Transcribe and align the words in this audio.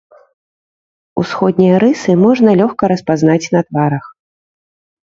Усходнія 1.23 1.75
рысы 1.83 2.11
можна 2.25 2.49
лёгка 2.63 2.83
распазнаць 2.95 3.45
на 3.59 3.67
тварах. 3.71 4.05